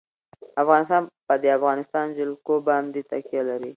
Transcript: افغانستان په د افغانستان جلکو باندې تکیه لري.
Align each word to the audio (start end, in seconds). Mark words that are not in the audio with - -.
افغانستان 0.63 1.01
په 1.27 1.33
د 1.41 1.45
افغانستان 1.57 2.05
جلکو 2.17 2.55
باندې 2.67 2.99
تکیه 3.11 3.41
لري. 3.49 3.69